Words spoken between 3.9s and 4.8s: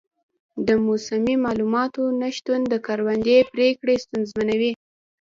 ستونزمنوي.